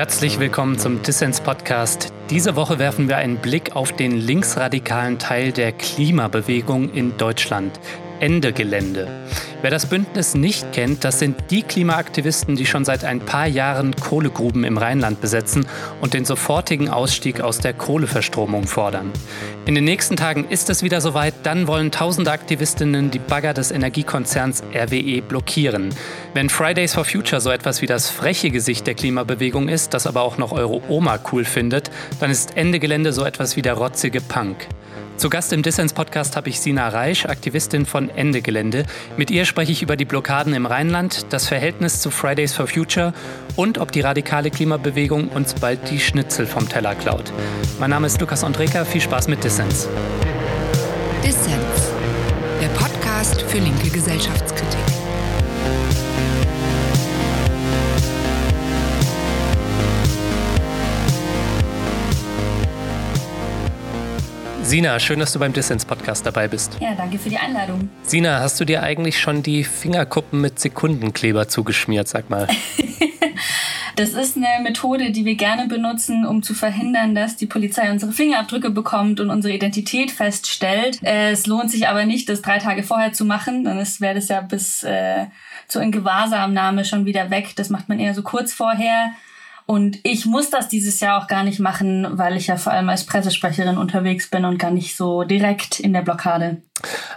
[0.00, 2.10] Herzlich willkommen zum Dissens Podcast.
[2.30, 7.78] Diese Woche werfen wir einen Blick auf den linksradikalen Teil der Klimabewegung in Deutschland.
[8.20, 9.08] Ende Gelände.
[9.62, 13.94] Wer das Bündnis nicht kennt, das sind die Klimaaktivisten, die schon seit ein paar Jahren
[13.94, 15.66] Kohlegruben im Rheinland besetzen
[16.00, 19.10] und den sofortigen Ausstieg aus der Kohleverstromung fordern.
[19.66, 23.70] In den nächsten Tagen ist es wieder soweit, dann wollen tausende Aktivistinnen die Bagger des
[23.70, 25.94] Energiekonzerns RWE blockieren.
[26.32, 30.22] Wenn Fridays for Future so etwas wie das freche Gesicht der Klimabewegung ist, das aber
[30.22, 34.22] auch noch eure Oma cool findet, dann ist Ende Gelände so etwas wie der rotzige
[34.22, 34.66] Punk.
[35.20, 38.86] Zu Gast im Dissens-Podcast habe ich Sina Reisch, Aktivistin von Ende Gelände.
[39.18, 43.12] Mit ihr spreche ich über die Blockaden im Rheinland, das Verhältnis zu Fridays for Future
[43.54, 47.34] und ob die radikale Klimabewegung uns bald die Schnitzel vom Teller klaut.
[47.78, 49.90] Mein Name ist Lukas Andreka, viel Spaß mit Dissens.
[51.22, 51.92] Dissens,
[52.62, 54.79] der Podcast für linke Gesellschaftskritik.
[64.70, 66.78] Sina, schön, dass du beim Dissens-Podcast dabei bist.
[66.78, 67.90] Ja, danke für die Einladung.
[68.04, 72.46] Sina, hast du dir eigentlich schon die Fingerkuppen mit Sekundenkleber zugeschmiert, sag mal?
[73.96, 78.12] Das ist eine Methode, die wir gerne benutzen, um zu verhindern, dass die Polizei unsere
[78.12, 81.00] Fingerabdrücke bekommt und unsere Identität feststellt.
[81.02, 84.40] Es lohnt sich aber nicht, das drei Tage vorher zu machen, dann wäre das ja
[84.40, 85.26] bis äh,
[85.68, 87.52] zur Ingewahrsamnahme schon wieder weg.
[87.56, 89.10] Das macht man eher so kurz vorher.
[89.70, 92.88] Und ich muss das dieses Jahr auch gar nicht machen, weil ich ja vor allem
[92.88, 96.60] als Pressesprecherin unterwegs bin und gar nicht so direkt in der Blockade.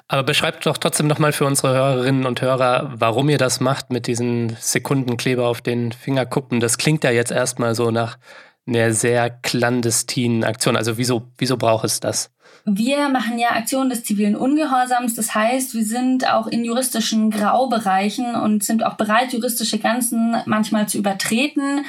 [0.07, 4.05] Aber beschreibt doch trotzdem nochmal für unsere Hörerinnen und Hörer, warum ihr das macht mit
[4.05, 6.59] diesen Sekundenkleber auf den Fingerkuppen.
[6.59, 8.19] Das klingt ja jetzt erstmal so nach
[8.67, 10.77] einer sehr clandestinen Aktion.
[10.77, 12.29] Also wieso, wieso braucht es das?
[12.65, 15.15] Wir machen ja Aktionen des zivilen Ungehorsams.
[15.15, 20.87] Das heißt, wir sind auch in juristischen Graubereichen und sind auch bereit, juristische Grenzen manchmal
[20.87, 21.83] zu übertreten.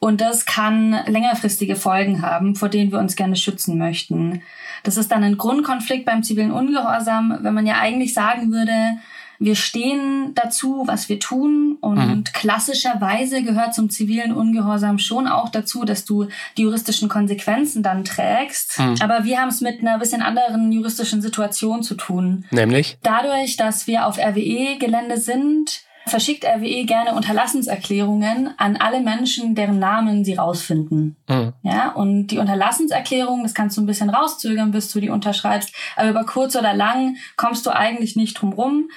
[0.00, 4.42] Und das kann längerfristige Folgen haben, vor denen wir uns gerne schützen möchten.
[4.82, 8.98] Das ist dann ein Grundkonflikt beim zivilen Ungehorsam, wenn man ja eigentlich sagen würde,
[9.38, 12.24] wir stehen dazu, was wir tun und mhm.
[12.24, 18.78] klassischerweise gehört zum zivilen Ungehorsam schon auch dazu, dass du die juristischen Konsequenzen dann trägst.
[18.78, 18.96] Mhm.
[19.00, 22.44] Aber wir haben es mit einer bisschen anderen juristischen Situation zu tun.
[22.50, 22.98] Nämlich?
[23.02, 30.24] Dadurch, dass wir auf RWE-Gelände sind, verschickt RWE gerne Unterlassenserklärungen an alle Menschen, deren Namen
[30.24, 31.16] sie rausfinden.
[31.28, 31.52] Mhm.
[31.62, 36.10] Ja, und die Unterlassenserklärung, das kannst du ein bisschen rauszögern, bis du die unterschreibst, aber
[36.10, 38.88] über kurz oder lang kommst du eigentlich nicht drum rum.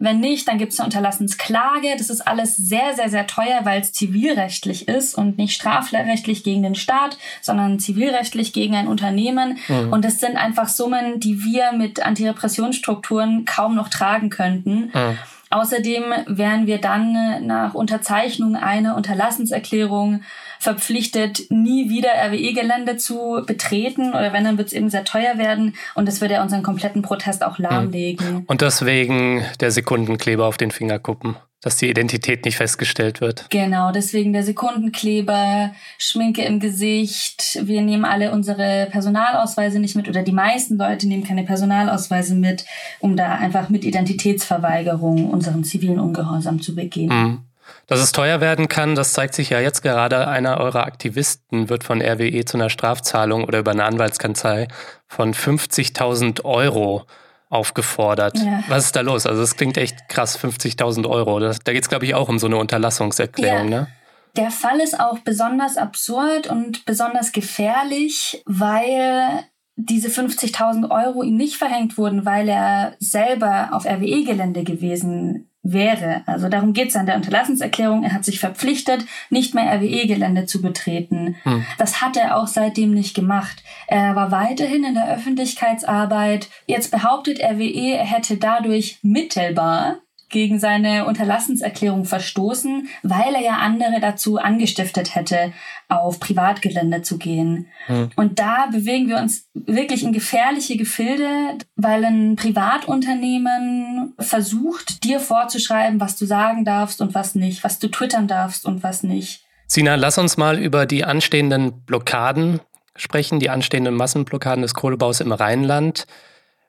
[0.00, 1.88] Wenn nicht, dann gibt es eine Unterlassensklage.
[1.98, 6.62] Das ist alles sehr, sehr, sehr teuer, weil es zivilrechtlich ist und nicht strafrechtlich gegen
[6.62, 9.58] den Staat, sondern zivilrechtlich gegen ein Unternehmen.
[9.66, 9.92] Mhm.
[9.92, 14.92] Und das sind einfach Summen, die wir mit Antirepressionsstrukturen kaum noch tragen könnten.
[14.94, 15.18] Mhm.
[15.50, 20.22] Außerdem wären wir dann nach Unterzeichnung einer Unterlassenserklärung
[20.58, 25.74] verpflichtet, nie wieder RWE-Gelände zu betreten oder wenn, dann wird es eben sehr teuer werden
[25.94, 28.44] und das würde ja unseren kompletten Protest auch lahmlegen.
[28.46, 33.46] Und deswegen der Sekundenkleber auf den Fingerkuppen dass die Identität nicht festgestellt wird.
[33.50, 37.58] Genau, deswegen der Sekundenkleber, Schminke im Gesicht.
[37.62, 42.64] Wir nehmen alle unsere Personalausweise nicht mit oder die meisten Leute nehmen keine Personalausweise mit,
[43.00, 47.08] um da einfach mit Identitätsverweigerung unseren zivilen Ungehorsam zu begehen.
[47.08, 47.47] Mhm.
[47.86, 50.28] Dass es teuer werden kann, das zeigt sich ja jetzt gerade.
[50.28, 54.68] Einer eurer Aktivisten wird von RWE zu einer Strafzahlung oder über eine Anwaltskanzlei
[55.06, 57.06] von 50.000 Euro
[57.50, 58.38] aufgefordert.
[58.38, 58.62] Ja.
[58.68, 59.26] Was ist da los?
[59.26, 61.40] Also es klingt echt krass, 50.000 Euro.
[61.40, 63.80] Das, da geht es, glaube ich, auch um so eine Unterlassungserklärung, ja.
[63.80, 63.88] ne?
[64.36, 71.56] Der Fall ist auch besonders absurd und besonders gefährlich, weil diese 50.000 Euro ihm nicht
[71.56, 76.22] verhängt wurden, weil er selber auf RWE-Gelände gewesen wäre.
[76.26, 78.04] Also darum geht es an der Unterlassenserklärung.
[78.04, 81.36] Er hat sich verpflichtet, nicht mehr RWE-Gelände zu betreten.
[81.42, 81.64] Hm.
[81.78, 83.62] Das hat er auch seitdem nicht gemacht.
[83.86, 86.48] Er war weiterhin in der Öffentlichkeitsarbeit.
[86.66, 94.00] Jetzt behauptet RWE, er hätte dadurch mittelbar gegen seine Unterlassenserklärung verstoßen, weil er ja andere
[94.00, 95.52] dazu angestiftet hätte,
[95.88, 97.66] auf Privatgelände zu gehen.
[97.86, 98.10] Hm.
[98.16, 106.00] Und da bewegen wir uns wirklich in gefährliche Gefilde, weil ein Privatunternehmen versucht, dir vorzuschreiben,
[106.00, 109.42] was du sagen darfst und was nicht, was du twittern darfst und was nicht.
[109.66, 112.60] Sina, lass uns mal über die anstehenden Blockaden
[112.96, 116.06] sprechen, die anstehenden Massenblockaden des Kohlebaus im Rheinland.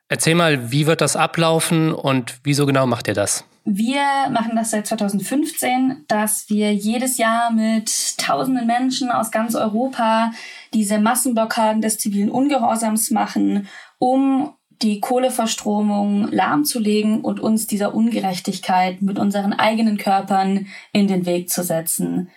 [0.08, 3.44] Erzähl mal, wie wird das ablaufen und wieso genau macht ihr das?
[3.72, 10.32] Wir machen das seit 2015, dass wir jedes Jahr mit tausenden Menschen aus ganz Europa
[10.74, 13.68] diese Massenblockaden des zivilen Ungehorsams machen,
[14.00, 21.48] um die Kohleverstromung lahmzulegen und uns dieser Ungerechtigkeit mit unseren eigenen Körpern in den Weg
[21.48, 22.28] zu setzen.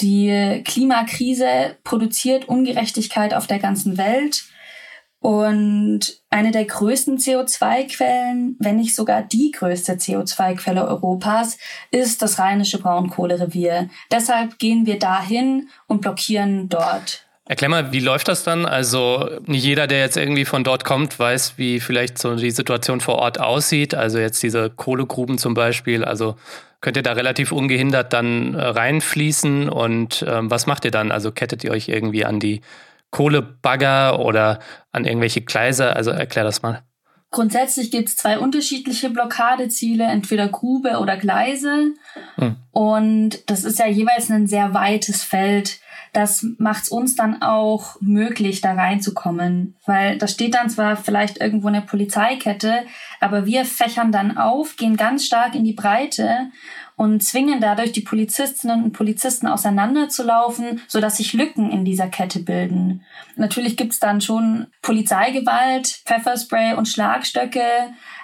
[0.00, 4.44] Die Klimakrise produziert Ungerechtigkeit auf der ganzen Welt.
[5.20, 11.58] Und eine der größten CO2-Quellen, wenn nicht sogar die größte CO2-Quelle Europas,
[11.90, 13.90] ist das rheinische Braunkohlerevier.
[14.10, 17.26] Deshalb gehen wir dahin und blockieren dort.
[17.44, 18.64] Erklär mal, wie läuft das dann?
[18.64, 23.00] Also nicht jeder, der jetzt irgendwie von dort kommt, weiß, wie vielleicht so die Situation
[23.00, 23.94] vor Ort aussieht.
[23.94, 26.04] Also jetzt diese Kohlegruben zum Beispiel.
[26.04, 26.36] Also
[26.80, 31.10] könnt ihr da relativ ungehindert dann äh, reinfließen und ähm, was macht ihr dann?
[31.10, 32.62] Also kettet ihr euch irgendwie an die
[33.10, 34.60] Kohlebagger oder
[34.92, 35.94] an irgendwelche Gleise?
[35.96, 36.82] Also erklär das mal.
[37.32, 41.94] Grundsätzlich gibt es zwei unterschiedliche Blockadeziele, entweder Grube oder Gleise.
[42.34, 42.56] Hm.
[42.72, 45.78] Und das ist ja jeweils ein sehr weites Feld.
[46.12, 49.76] Das macht es uns dann auch möglich, da reinzukommen.
[49.86, 52.82] Weil da steht dann zwar vielleicht irgendwo eine Polizeikette,
[53.20, 56.50] aber wir fächern dann auf, gehen ganz stark in die Breite
[57.00, 63.06] und zwingen dadurch die Polizistinnen und Polizisten auseinanderzulaufen, sodass sich Lücken in dieser Kette bilden.
[63.36, 67.62] Natürlich gibt's dann schon Polizeigewalt, Pfefferspray und Schlagstöcke,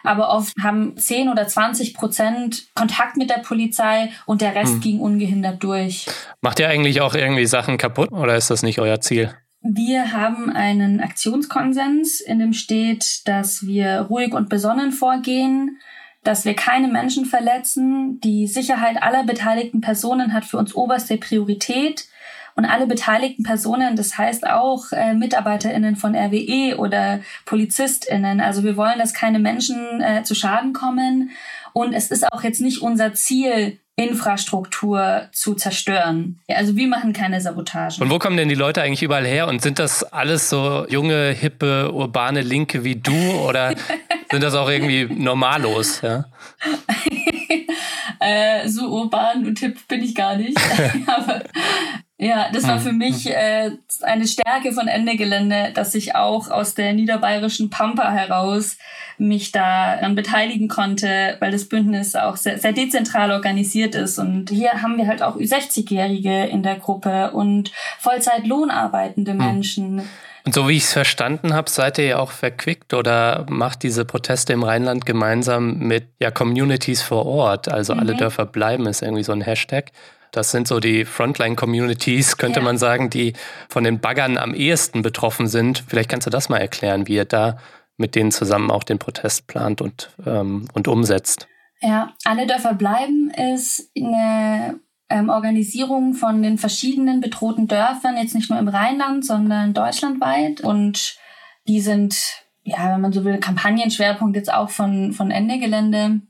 [0.03, 4.81] aber oft haben 10 oder 20 Prozent Kontakt mit der Polizei und der Rest hm.
[4.83, 6.05] ging ungehindert durch.
[6.43, 9.33] Macht ihr eigentlich auch irgendwie Sachen kaputt oder ist das nicht euer Ziel?
[9.63, 15.79] Wir haben einen Aktionskonsens, in dem steht, dass wir ruhig und besonnen vorgehen,
[16.27, 18.21] dass wir keine Menschen verletzen.
[18.21, 22.07] Die Sicherheit aller beteiligten Personen hat für uns oberste Priorität.
[22.57, 28.41] Und alle beteiligten Personen, das heißt auch äh, MitarbeiterInnen von RWE oder PolizistInnen.
[28.41, 31.31] Also wir wollen, dass keine Menschen äh, zu Schaden kommen.
[31.77, 36.41] Und es ist auch jetzt nicht unser Ziel, Infrastruktur zu zerstören.
[36.49, 38.03] Also wir machen keine Sabotage.
[38.03, 39.47] Und wo kommen denn die Leute eigentlich überall her?
[39.47, 43.13] Und sind das alles so junge, hippe, urbane Linke wie du
[43.47, 43.75] oder
[44.31, 46.01] sind das auch irgendwie normallos?
[46.01, 46.25] Ja?
[48.21, 50.59] äh, so urban und hip bin ich gar nicht.
[51.07, 51.43] Aber
[52.19, 53.33] ja, das war hm, für mich hm.
[53.35, 53.71] äh,
[54.03, 58.79] eine Stärke von Ende Gelände, dass ich auch aus der niederbayerischen Pampa heraus
[59.19, 64.19] mich daran beteiligen konnte, weil das Bündnis auch sehr, sehr dezentral organisiert ist.
[64.19, 69.39] Und hier haben wir halt auch 60-Jährige in der Gruppe und Vollzeit-lohnarbeitende hm.
[69.39, 70.09] Menschen.
[70.47, 74.05] Und so wie ich es verstanden habe, seid ihr ja auch verquickt oder macht diese
[74.05, 77.69] Proteste im Rheinland gemeinsam mit ja, Communities vor Ort.
[77.69, 78.01] Also mhm.
[78.01, 79.91] alle Dörfer bleiben ist irgendwie so ein Hashtag.
[80.37, 82.65] Das sind so die Frontline-Communities, könnte ja.
[82.65, 83.33] man sagen, die
[83.71, 85.83] von den Baggern am ehesten betroffen sind.
[85.89, 87.57] Vielleicht kannst du das mal erklären, wie ihr da
[87.97, 91.49] mit denen zusammen auch den Protest plant und, ähm, und umsetzt.
[91.81, 94.79] Ja, alle Dörfer bleiben ist eine
[95.09, 100.61] ähm, Organisierung von den verschiedenen bedrohten Dörfern, jetzt nicht nur im Rheinland, sondern deutschlandweit.
[100.61, 101.17] Und
[101.67, 102.15] die sind,
[102.63, 106.21] ja, wenn man so will, Kampagnenschwerpunkt jetzt auch von, von Ende Gelände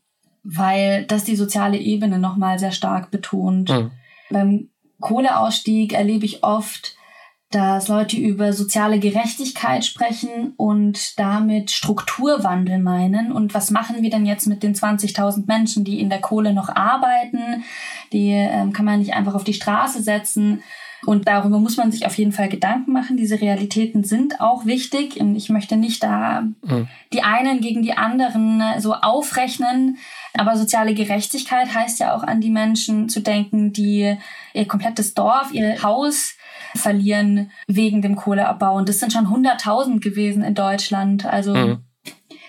[0.47, 3.71] weil das die soziale Ebene nochmal sehr stark betont.
[3.71, 3.91] Mhm.
[4.31, 4.69] Beim
[5.01, 6.97] Kohleausstieg erlebe ich oft,
[7.51, 13.31] dass Leute über soziale Gerechtigkeit sprechen und damit Strukturwandel meinen.
[13.31, 16.69] Und was machen wir denn jetzt mit den 20.000 Menschen, die in der Kohle noch
[16.69, 17.65] arbeiten?
[18.13, 20.63] Die ähm, kann man nicht einfach auf die Straße setzen.
[21.05, 23.17] Und darüber muss man sich auf jeden Fall Gedanken machen.
[23.17, 25.21] Diese Realitäten sind auch wichtig.
[25.21, 26.89] Und ich möchte nicht da mhm.
[27.13, 29.99] die einen gegen die anderen so aufrechnen.
[30.39, 34.17] Aber soziale Gerechtigkeit heißt ja auch an die Menschen zu denken, die
[34.55, 36.35] ihr komplettes Dorf, ihr Haus
[36.75, 38.77] verlieren wegen dem Kohleabbau.
[38.77, 41.25] Und das sind schon 100.000 gewesen in Deutschland.
[41.25, 41.79] Also mhm.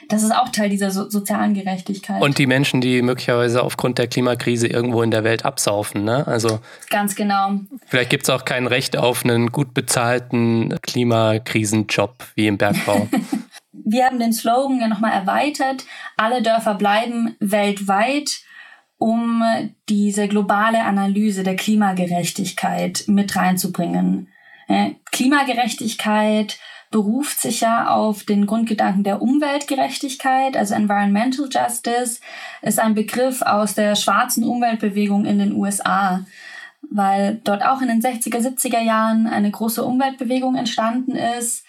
[0.10, 2.22] das ist auch Teil dieser so sozialen Gerechtigkeit.
[2.22, 6.04] Und die Menschen, die möglicherweise aufgrund der Klimakrise irgendwo in der Welt absaufen.
[6.04, 6.26] Ne?
[6.28, 6.60] Also
[6.90, 7.60] Ganz genau.
[7.86, 13.08] Vielleicht gibt es auch kein Recht auf einen gut bezahlten Klimakrisenjob wie im Bergbau.
[13.86, 15.86] wir haben den Slogan ja nochmal erweitert.
[16.16, 18.30] Alle Dörfer bleiben weltweit,
[18.98, 19.44] um
[19.90, 24.30] diese globale Analyse der Klimagerechtigkeit mit reinzubringen.
[25.12, 32.22] Klimagerechtigkeit beruft sich ja auf den Grundgedanken der Umweltgerechtigkeit, also Environmental Justice,
[32.62, 36.26] ist ein Begriff aus der schwarzen Umweltbewegung in den USA,
[36.90, 41.66] weil dort auch in den 60er, 70er Jahren eine große Umweltbewegung entstanden ist,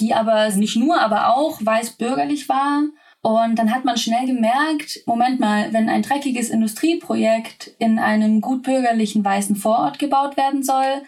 [0.00, 2.82] die aber nicht nur, aber auch weiß-bürgerlich war.
[3.22, 8.62] Und dann hat man schnell gemerkt, Moment mal, wenn ein dreckiges Industrieprojekt in einem gut
[8.62, 11.02] bürgerlichen weißen Vorort gebaut werden soll,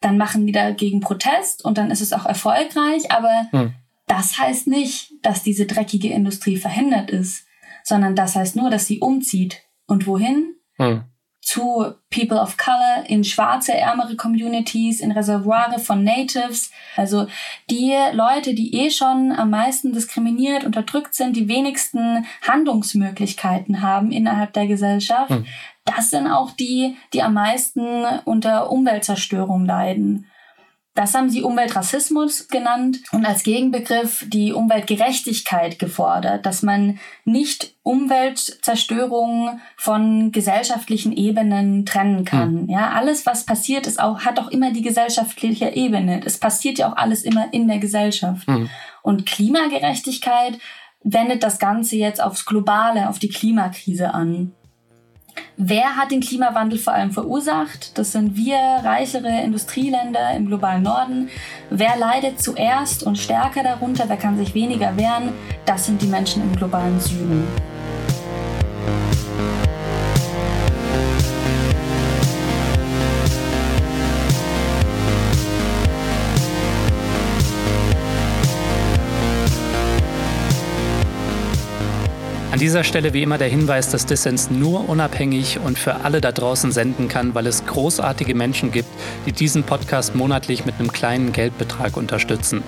[0.00, 3.10] dann machen die dagegen Protest und dann ist es auch erfolgreich.
[3.10, 3.74] Aber hm.
[4.06, 7.44] das heißt nicht, dass diese dreckige Industrie verhindert ist,
[7.84, 9.62] sondern das heißt nur, dass sie umzieht.
[9.86, 10.54] Und wohin?
[10.76, 11.09] Hm
[11.50, 16.70] zu People of Color, in schwarze, ärmere Communities, in Reservoire von Natives.
[16.96, 17.26] Also
[17.68, 24.52] die Leute, die eh schon am meisten diskriminiert, unterdrückt sind, die wenigsten Handlungsmöglichkeiten haben innerhalb
[24.52, 25.30] der Gesellschaft.
[25.30, 25.44] Hm.
[25.84, 30.26] das sind auch die, die am meisten unter Umweltzerstörung leiden.
[30.94, 39.60] Das haben sie Umweltrassismus genannt und als Gegenbegriff die Umweltgerechtigkeit gefordert, dass man nicht Umweltzerstörung
[39.76, 42.62] von gesellschaftlichen Ebenen trennen kann.
[42.62, 42.70] Mhm.
[42.70, 46.22] Ja, alles, was passiert, ist auch, hat auch immer die gesellschaftliche Ebene.
[46.24, 48.48] Es passiert ja auch alles immer in der Gesellschaft.
[48.48, 48.68] Mhm.
[49.02, 50.58] Und Klimagerechtigkeit
[51.02, 54.52] wendet das Ganze jetzt aufs Globale, auf die Klimakrise an.
[55.56, 57.96] Wer hat den Klimawandel vor allem verursacht?
[57.98, 61.28] Das sind wir, reichere Industrieländer im globalen Norden.
[61.70, 64.08] Wer leidet zuerst und stärker darunter?
[64.08, 65.32] Wer kann sich weniger wehren?
[65.66, 67.46] Das sind die Menschen im globalen Süden.
[82.60, 86.72] Dieser Stelle wie immer der Hinweis, dass Dissens nur unabhängig und für alle da draußen
[86.72, 88.88] senden kann, weil es großartige Menschen gibt,
[89.24, 92.62] die diesen Podcast monatlich mit einem kleinen Geldbetrag unterstützen.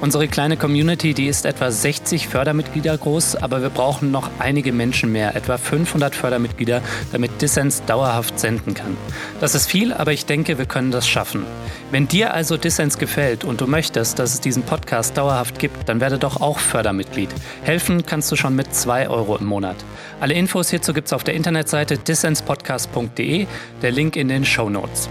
[0.00, 5.12] Unsere kleine Community, die ist etwa 60 Fördermitglieder groß, aber wir brauchen noch einige Menschen
[5.12, 8.96] mehr, etwa 500 Fördermitglieder, damit Dissens dauerhaft senden kann.
[9.40, 11.44] Das ist viel, aber ich denke, wir können das schaffen.
[11.92, 16.00] Wenn dir also Dissens gefällt und du möchtest, dass es diesen Podcast dauerhaft gibt, dann
[16.00, 17.30] werde doch auch Fördermitglied.
[17.62, 19.76] Helfen kannst du schon mit 2 Euro im Monat.
[20.20, 23.46] Alle Infos hierzu gibt es auf der Internetseite dissenspodcast.de,
[23.82, 25.08] der Link in den Show Notes.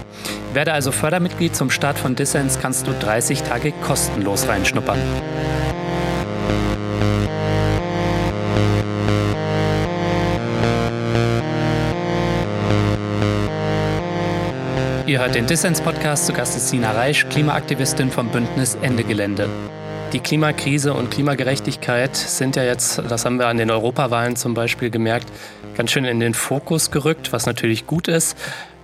[0.52, 4.98] Werde also Fördermitglied zum Start von Dissens, kannst du 30 Tage kostenlos reinschnuppern.
[15.06, 16.26] Ihr hört den Dissens-Podcast.
[16.26, 19.48] Zu Gast ist Sina Reisch, Klimaaktivistin vom Bündnis Ende Gelände.
[20.12, 24.88] Die Klimakrise und Klimagerechtigkeit sind ja jetzt, das haben wir an den Europawahlen zum Beispiel
[24.88, 25.32] gemerkt,
[25.76, 28.36] ganz schön in den Fokus gerückt, was natürlich gut ist.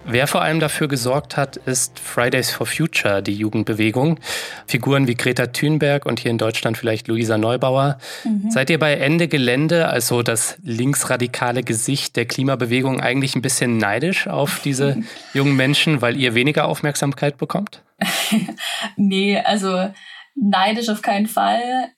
[0.04, 4.18] Wer vor allem dafür gesorgt hat, ist Fridays for Future, die Jugendbewegung.
[4.66, 7.98] Figuren wie Greta Thunberg und hier in Deutschland vielleicht Luisa Neubauer.
[8.24, 8.50] Mhm.
[8.50, 14.26] Seid ihr bei Ende Gelände, also das linksradikale Gesicht der Klimabewegung, eigentlich ein bisschen neidisch
[14.26, 14.96] auf diese
[15.34, 17.82] jungen Menschen, weil ihr weniger Aufmerksamkeit bekommt?
[18.96, 19.88] nee, also
[20.34, 21.90] neidisch auf keinen Fall.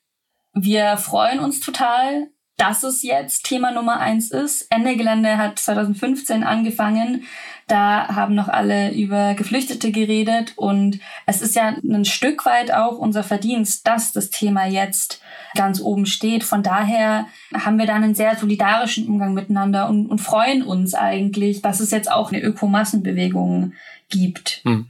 [0.53, 4.67] Wir freuen uns total, dass es jetzt Thema Nummer eins ist.
[4.71, 7.25] Ende Gelände hat 2015 angefangen
[7.67, 12.99] da haben noch alle über Geflüchtete geredet und es ist ja ein Stück weit auch
[12.99, 15.23] unser Verdienst, dass das Thema jetzt
[15.55, 16.45] ganz oben steht.
[16.45, 21.63] Von daher haben wir dann einen sehr solidarischen Umgang miteinander und, und freuen uns eigentlich,
[21.63, 23.73] dass es jetzt auch eine Ökomassenbewegung
[24.11, 24.61] gibt.
[24.65, 24.89] Hm.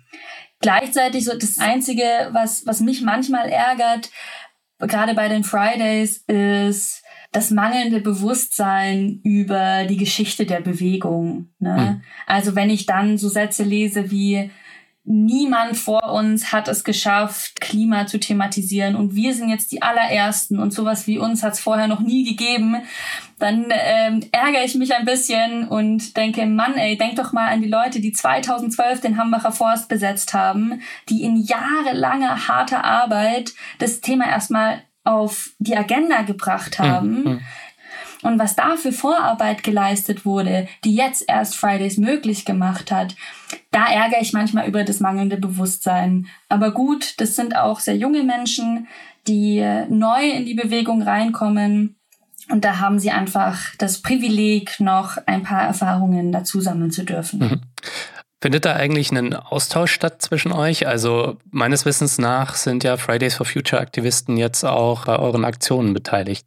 [0.65, 4.11] Gleichzeitig so das Einzige, was, was mich manchmal ärgert,
[4.79, 7.03] gerade bei den Fridays, ist,
[7.33, 11.49] das mangelnde Bewusstsein über die Geschichte der Bewegung.
[11.59, 11.77] Ne?
[11.77, 12.03] Mhm.
[12.27, 14.51] Also wenn ich dann so Sätze lese wie
[15.07, 20.59] Niemand vor uns hat es geschafft, Klima zu thematisieren und wir sind jetzt die allerersten
[20.59, 22.77] und sowas wie uns hat es vorher noch nie gegeben,
[23.39, 27.61] dann ähm, ärgere ich mich ein bisschen und denke, Mann, ey, denk doch mal an
[27.61, 30.81] die Leute, die 2012 den Hambacher Forst besetzt haben,
[31.11, 37.25] die in jahrelanger harter Arbeit das Thema erstmal auf die Agenda gebracht haben.
[37.25, 37.41] Mhm.
[38.25, 43.15] Und was da für Vorarbeit geleistet wurde, die jetzt erst Fridays möglich gemacht hat,
[43.71, 46.27] da ärgere ich manchmal über das mangelnde Bewusstsein.
[46.49, 48.89] Aber gut, das sind auch sehr junge Menschen,
[49.29, 51.97] die neu in die Bewegung reinkommen.
[52.51, 57.39] Und da haben sie einfach das Privileg, noch ein paar Erfahrungen dazu sammeln zu dürfen.
[57.39, 57.61] Mhm.
[58.41, 60.87] Findet da eigentlich ein Austausch statt zwischen euch?
[60.87, 65.95] Also meines Wissens nach sind ja Fridays for Future Aktivisten jetzt auch bei euren Aktionen
[65.95, 66.47] beteiligt.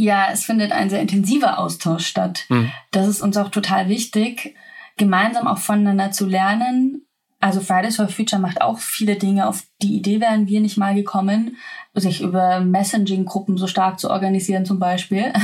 [0.00, 2.44] Ja, es findet ein sehr intensiver Austausch statt.
[2.46, 2.70] Hm.
[2.92, 4.54] Das ist uns auch total wichtig,
[4.96, 7.02] gemeinsam auch voneinander zu lernen.
[7.40, 9.48] Also Fridays for Future macht auch viele Dinge.
[9.48, 11.56] Auf die Idee wären wir nicht mal gekommen,
[11.94, 15.32] sich über Messaging-Gruppen so stark zu organisieren zum Beispiel.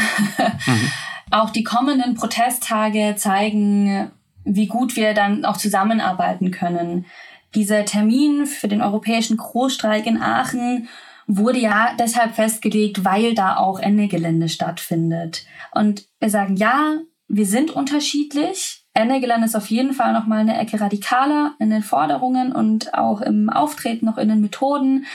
[0.67, 0.91] Mhm.
[1.31, 4.11] Auch die kommenden Protesttage zeigen,
[4.45, 7.07] wie gut wir dann auch zusammenarbeiten können.
[7.55, 10.89] Dieser Termin für den europäischen Großstreik in Aachen
[11.27, 15.45] wurde ja deshalb festgelegt, weil da auch Ende Gelände stattfindet.
[15.73, 18.85] Und wir sagen, ja, wir sind unterschiedlich.
[18.93, 22.95] Ende Gelände ist auf jeden Fall noch mal eine Ecke radikaler in den Forderungen und
[22.95, 25.07] auch im Auftreten, noch in den Methoden.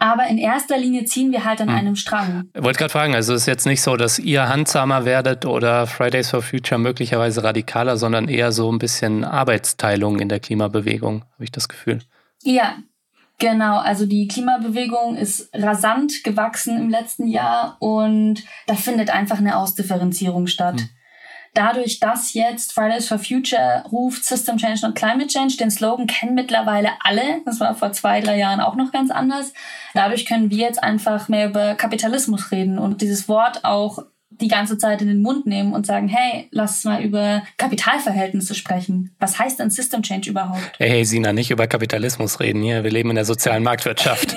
[0.00, 1.74] Aber in erster Linie ziehen wir halt an hm.
[1.74, 2.48] einem Strang.
[2.54, 5.88] Ich wollte gerade fragen, also es ist jetzt nicht so, dass ihr handsamer werdet oder
[5.88, 11.44] Fridays for Future möglicherweise radikaler, sondern eher so ein bisschen Arbeitsteilung in der Klimabewegung, habe
[11.44, 11.98] ich das Gefühl.
[12.44, 12.76] Ja,
[13.38, 19.56] Genau, also die Klimabewegung ist rasant gewachsen im letzten Jahr und da findet einfach eine
[19.56, 20.80] Ausdifferenzierung statt.
[20.80, 20.88] Hm.
[21.54, 26.34] dadurch, dass jetzt Fridays for Future ruft System Change und Climate Change, den Slogan kennen
[26.34, 27.40] mittlerweile alle.
[27.44, 29.52] Das war vor zwei, drei Jahren auch noch ganz anders.
[29.94, 34.00] Dadurch können wir jetzt einfach mehr über Kapitalismus reden und dieses Wort auch
[34.40, 39.14] die ganze Zeit in den Mund nehmen und sagen, hey, lass mal über Kapitalverhältnisse sprechen.
[39.18, 40.60] Was heißt denn System Change überhaupt?
[40.78, 42.84] Hey, hey Sina, nicht über Kapitalismus reden hier.
[42.84, 44.36] Wir leben in der sozialen Marktwirtschaft.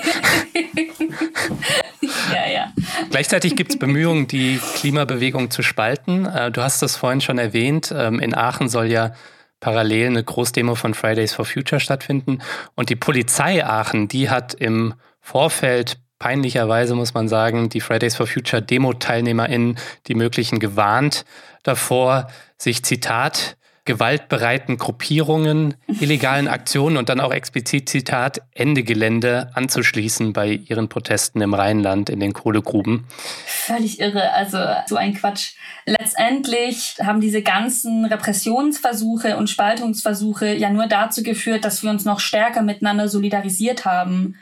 [2.32, 2.72] ja, ja.
[3.10, 6.26] Gleichzeitig gibt es Bemühungen, die Klimabewegung zu spalten.
[6.26, 7.94] Äh, du hast das vorhin schon erwähnt.
[7.96, 9.12] Ähm, in Aachen soll ja
[9.60, 12.40] parallel eine Großdemo von Fridays for Future stattfinden.
[12.74, 18.28] Und die Polizei Aachen, die hat im Vorfeld peinlicherweise, muss man sagen, die Fridays for
[18.28, 19.76] Future Demo-TeilnehmerInnen,
[20.06, 21.24] die möglichen gewarnt
[21.64, 30.32] davor, sich Zitat gewaltbereiten Gruppierungen, illegalen Aktionen und dann auch explizit Zitat Ende Gelände anzuschließen
[30.32, 33.08] bei ihren Protesten im Rheinland in den Kohlegruben.
[33.44, 35.54] Völlig irre, also so ein Quatsch.
[35.86, 42.20] Letztendlich haben diese ganzen Repressionsversuche und Spaltungsversuche ja nur dazu geführt, dass wir uns noch
[42.20, 44.36] stärker miteinander solidarisiert haben.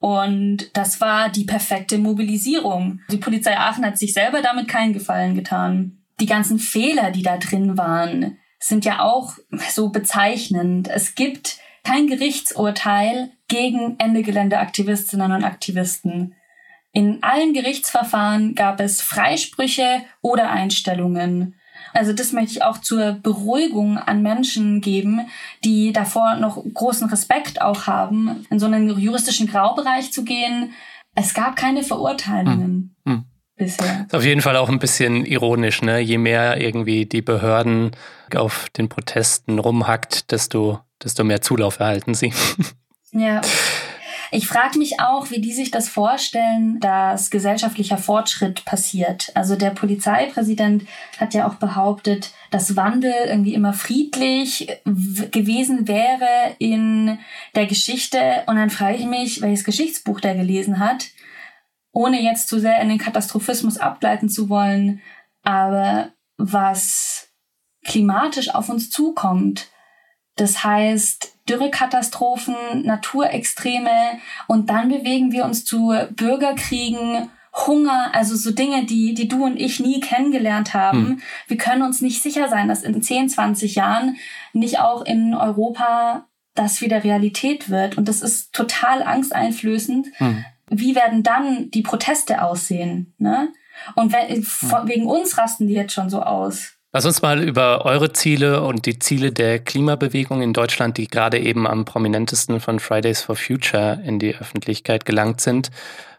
[0.00, 3.00] Und das war die perfekte Mobilisierung.
[3.10, 5.98] Die Polizei Aachen hat sich selber damit keinen Gefallen getan.
[6.20, 9.34] Die ganzen Fehler, die da drin waren, sind ja auch
[9.70, 10.88] so bezeichnend.
[10.88, 16.34] Es gibt kein Gerichtsurteil gegen Ende Gelände Aktivistinnen und Aktivisten.
[16.92, 21.59] In allen Gerichtsverfahren gab es Freisprüche oder Einstellungen.
[21.92, 25.28] Also das möchte ich auch zur Beruhigung an Menschen geben,
[25.64, 30.72] die davor noch großen Respekt auch haben, in so einen juristischen Graubereich zu gehen.
[31.14, 32.94] Es gab keine Verurteilungen.
[33.06, 33.12] Hm.
[33.12, 33.24] Hm.
[33.56, 34.06] Bisher.
[34.06, 36.00] Ist auf jeden Fall auch ein bisschen ironisch, ne?
[36.00, 37.90] Je mehr irgendwie die Behörden
[38.34, 42.32] auf den Protesten rumhackt, desto, desto mehr Zulauf erhalten sie.
[43.12, 43.40] Ja.
[44.32, 49.32] Ich frage mich auch, wie die sich das vorstellen, dass gesellschaftlicher Fortschritt passiert.
[49.34, 50.84] Also der Polizeipräsident
[51.18, 57.18] hat ja auch behauptet, dass Wandel irgendwie immer friedlich gewesen wäre in
[57.56, 58.44] der Geschichte.
[58.46, 61.08] Und dann frage ich mich, welches Geschichtsbuch der gelesen hat,
[61.92, 65.00] ohne jetzt zu sehr in den Katastrophismus abgleiten zu wollen.
[65.42, 67.30] Aber was
[67.84, 69.68] klimatisch auf uns zukommt,
[70.40, 77.30] das heißt, Dürrekatastrophen, Naturextreme und dann bewegen wir uns zu Bürgerkriegen,
[77.66, 81.06] Hunger, also so Dinge, die, die du und ich nie kennengelernt haben.
[81.06, 81.22] Hm.
[81.48, 84.16] Wir können uns nicht sicher sein, dass in 10, 20 Jahren
[84.52, 87.98] nicht auch in Europa das wieder Realität wird.
[87.98, 90.06] Und das ist total angsteinflößend.
[90.18, 90.44] Hm.
[90.68, 93.14] Wie werden dann die Proteste aussehen?
[93.18, 93.48] Ne?
[93.96, 94.44] Und wenn, hm.
[94.88, 96.79] wegen uns rasten die jetzt schon so aus.
[96.92, 101.38] Lass uns mal über eure Ziele und die Ziele der Klimabewegung in Deutschland, die gerade
[101.38, 105.70] eben am prominentesten von Fridays for Future in die Öffentlichkeit gelangt sind.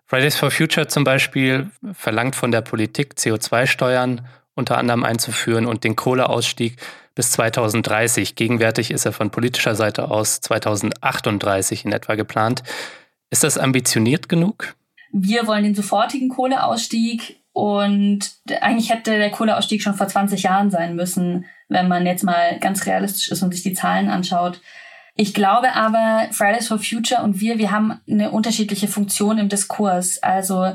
[0.06, 5.98] Fridays for Future zum Beispiel verlangt von der Politik, CO2-Steuern unter anderem einzuführen und den
[5.98, 6.78] Kohleausstieg
[7.16, 8.36] bis 2030.
[8.36, 12.64] Gegenwärtig ist er von politischer Seite aus 2038 in etwa geplant.
[13.30, 14.76] Ist das ambitioniert genug?
[15.12, 20.96] Wir wollen den sofortigen Kohleausstieg und eigentlich hätte der Kohleausstieg schon vor 20 Jahren sein
[20.96, 24.62] müssen, wenn man jetzt mal ganz realistisch ist und sich die Zahlen anschaut.
[25.16, 30.24] Ich glaube aber, Fridays for Future und wir, wir haben eine unterschiedliche Funktion im Diskurs.
[30.24, 30.74] Also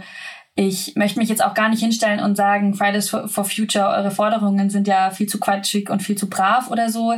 [0.55, 4.71] ich möchte mich jetzt auch gar nicht hinstellen und sagen, Fridays for Future, eure Forderungen
[4.71, 7.15] sind ja viel zu quatschig und viel zu brav oder so.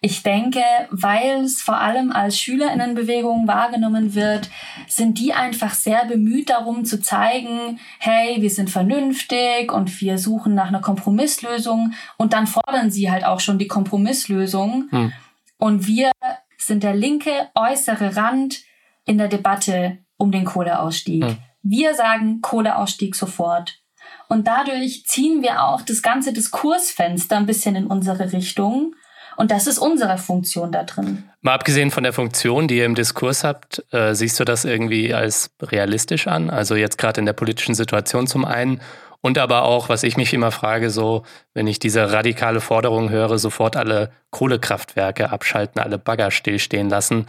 [0.00, 4.48] Ich denke, weil es vor allem als Schülerinnenbewegung wahrgenommen wird,
[4.86, 10.54] sind die einfach sehr bemüht darum zu zeigen, hey, wir sind vernünftig und wir suchen
[10.54, 14.88] nach einer Kompromisslösung und dann fordern sie halt auch schon die Kompromisslösung.
[14.90, 15.12] Hm.
[15.58, 16.12] Und wir
[16.56, 18.60] sind der linke äußere Rand
[19.04, 21.24] in der Debatte um den Kohleausstieg.
[21.24, 21.38] Hm.
[21.62, 23.80] Wir sagen Kohleausstieg sofort.
[24.28, 28.94] Und dadurch ziehen wir auch das ganze Diskursfenster ein bisschen in unsere Richtung
[29.38, 31.22] und das ist unsere Funktion da drin.
[31.42, 35.14] Mal abgesehen von der Funktion, die ihr im Diskurs habt, äh, siehst du das irgendwie
[35.14, 36.50] als realistisch an?
[36.50, 38.80] Also jetzt gerade in der politischen Situation zum einen
[39.20, 41.22] und aber auch, was ich mich immer frage, so,
[41.54, 47.26] wenn ich diese radikale Forderung höre, sofort alle Kohlekraftwerke abschalten, alle Bagger stillstehen lassen.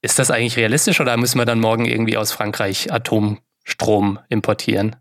[0.00, 4.94] Ist das eigentlich realistisch oder müssen wir dann morgen irgendwie aus Frankreich Atomstrom importieren?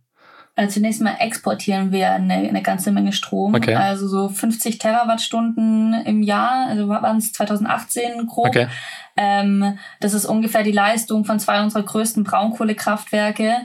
[0.55, 3.55] Also zunächst mal exportieren wir eine, eine ganze Menge Strom.
[3.55, 3.75] Okay.
[3.75, 8.47] Also so 50 Terawattstunden im Jahr, also waren es 2018 grob.
[8.47, 8.67] Okay.
[9.15, 13.55] Ähm, das ist ungefähr die Leistung von zwei unserer größten Braunkohlekraftwerke.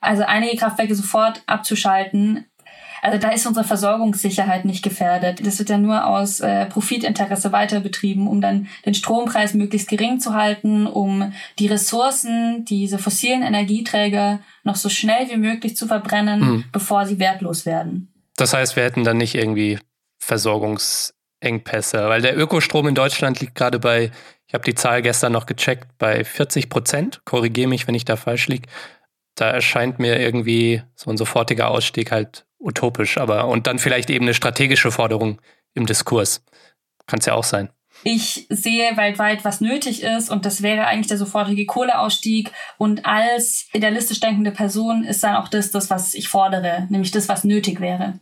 [0.00, 2.46] Also einige Kraftwerke sofort abzuschalten,
[3.02, 5.44] also da ist unsere Versorgungssicherheit nicht gefährdet.
[5.44, 10.20] Das wird ja nur aus äh, Profitinteresse weiter betrieben, um dann den Strompreis möglichst gering
[10.20, 16.40] zu halten, um die Ressourcen, diese fossilen Energieträger noch so schnell wie möglich zu verbrennen,
[16.40, 16.64] mhm.
[16.70, 18.12] bevor sie wertlos werden.
[18.36, 19.78] Das heißt, wir hätten dann nicht irgendwie
[20.22, 22.08] Versorgungsengpässe?
[22.08, 24.12] Weil der Ökostrom in Deutschland liegt gerade bei,
[24.46, 27.20] ich habe die Zahl gestern noch gecheckt, bei 40 Prozent.
[27.24, 28.68] Korrigiere mich, wenn ich da falsch liege.
[29.34, 34.24] Da erscheint mir irgendwie so ein sofortiger Ausstieg halt utopisch, aber und dann vielleicht eben
[34.24, 35.40] eine strategische Forderung
[35.74, 36.44] im Diskurs.
[37.06, 37.68] Kann es ja auch sein.
[38.04, 43.68] Ich sehe weltweit, was nötig ist und das wäre eigentlich der sofortige Kohleausstieg und als
[43.72, 47.80] idealistisch denkende Person ist dann auch das, das, was ich fordere, nämlich das, was nötig
[47.80, 48.18] wäre.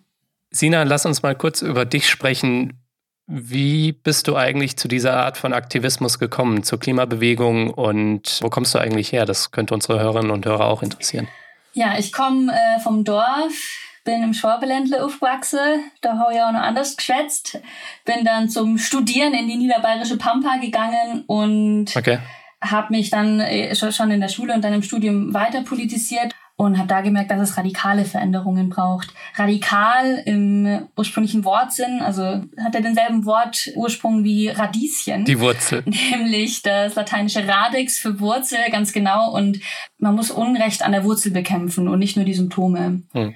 [0.50, 2.82] Sina, lass uns mal kurz über dich sprechen.
[3.26, 8.74] Wie bist du eigentlich zu dieser Art von Aktivismus gekommen, zur Klimabewegung und wo kommst
[8.74, 9.24] du eigentlich her?
[9.24, 11.28] Das könnte unsere Hörerinnen und Hörer auch interessieren.
[11.72, 15.58] Ja, ich komme äh, vom Dorf bin im Schwabeländle aufgewachsen,
[16.00, 17.60] da habe ich auch noch anders geschwätzt.
[18.04, 22.18] Bin dann zum Studieren in die niederbayerische Pampa gegangen und okay.
[22.62, 26.76] habe mich dann äh, schon in der Schule und dann im Studium weiter politisiert und
[26.76, 29.14] habe da gemerkt, dass es radikale Veränderungen braucht.
[29.36, 35.24] Radikal im ursprünglichen Wortsinn, also hat er denselben Wortursprung wie Radieschen.
[35.24, 35.82] Die Wurzel.
[36.10, 39.32] Nämlich das lateinische Radix für Wurzel, ganz genau.
[39.32, 39.60] Und
[39.96, 43.04] man muss Unrecht an der Wurzel bekämpfen und nicht nur die Symptome.
[43.12, 43.34] Hm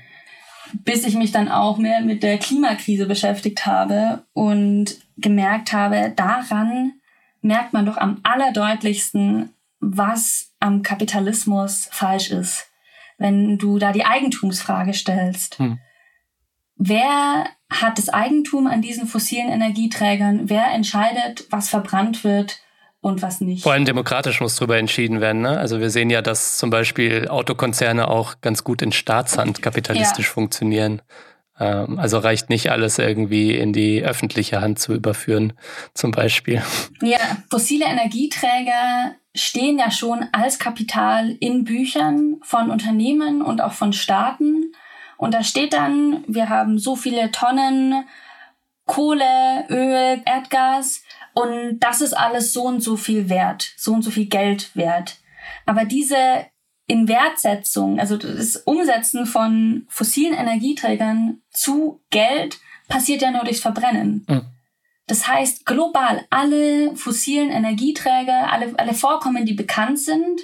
[0.83, 6.95] bis ich mich dann auch mehr mit der Klimakrise beschäftigt habe und gemerkt habe, daran
[7.41, 12.71] merkt man doch am allerdeutlichsten, was am Kapitalismus falsch ist,
[13.19, 15.59] wenn du da die Eigentumsfrage stellst.
[15.59, 15.79] Hm.
[16.77, 20.49] Wer hat das Eigentum an diesen fossilen Energieträgern?
[20.49, 22.63] Wer entscheidet, was verbrannt wird?
[23.05, 23.62] Und was nicht.
[23.62, 25.43] Vor allem demokratisch muss darüber entschieden werden.
[25.43, 25.59] Ne?
[25.59, 30.33] Also wir sehen ja, dass zum Beispiel Autokonzerne auch ganz gut in Staatshand kapitalistisch ja.
[30.33, 31.03] funktionieren.
[31.61, 35.53] Ähm, also reicht nicht alles irgendwie in die öffentliche Hand zu überführen,
[35.93, 36.62] zum Beispiel.
[37.03, 37.19] Ja,
[37.51, 44.73] fossile Energieträger stehen ja schon als Kapital in Büchern von Unternehmen und auch von Staaten.
[45.19, 48.07] Und da steht dann, wir haben so viele Tonnen
[48.87, 51.04] Kohle, Öl, Erdgas
[51.35, 55.18] und das ist alles so und so viel wert, so und so viel Geld wert.
[55.66, 56.47] Aber diese
[56.87, 64.25] Inwertsetzung, also das Umsetzen von fossilen Energieträgern zu Geld passiert ja nur durchs Verbrennen.
[64.29, 64.42] Mhm.
[65.07, 70.40] Das heißt, global alle fossilen Energieträger, alle, alle Vorkommen, die bekannt sind,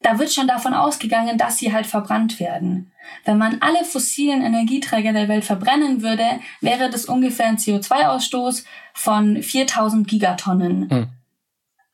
[0.00, 2.92] da wird schon davon ausgegangen, dass sie halt verbrannt werden.
[3.24, 6.24] Wenn man alle fossilen Energieträger der Welt verbrennen würde,
[6.60, 8.64] wäre das ungefähr ein CO2-Ausstoß
[8.94, 10.88] von 4000 Gigatonnen.
[10.90, 11.08] Mhm.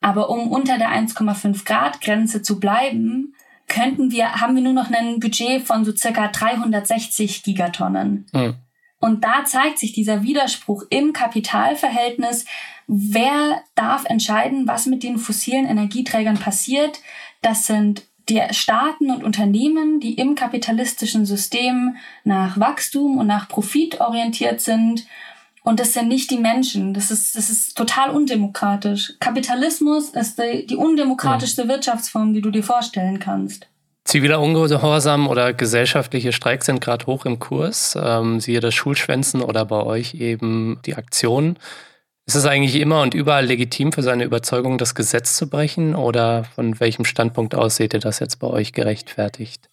[0.01, 3.33] Aber um unter der 1,5 Grad Grenze zu bleiben,
[3.67, 8.27] könnten wir, haben wir nur noch ein Budget von so circa 360 Gigatonnen.
[8.33, 8.55] Mhm.
[8.99, 12.45] Und da zeigt sich dieser Widerspruch im Kapitalverhältnis.
[12.87, 17.01] Wer darf entscheiden, was mit den fossilen Energieträgern passiert?
[17.41, 23.99] Das sind die Staaten und Unternehmen, die im kapitalistischen System nach Wachstum und nach Profit
[23.99, 25.05] orientiert sind.
[25.63, 26.93] Und das sind nicht die Menschen.
[26.93, 29.13] Das ist, das ist total undemokratisch.
[29.19, 31.67] Kapitalismus ist die, die undemokratischste ja.
[31.69, 33.67] Wirtschaftsform, die du dir vorstellen kannst.
[34.05, 37.97] Ziviler Ungehorsam oder gesellschaftliche Streiks sind gerade hoch im Kurs.
[38.01, 41.57] Ähm, siehe das Schulschwänzen oder bei euch eben die Aktionen.
[42.25, 45.93] Ist es eigentlich immer und überall legitim für seine Überzeugung, das Gesetz zu brechen?
[45.93, 49.69] Oder von welchem Standpunkt aus seht ihr das jetzt bei euch gerechtfertigt?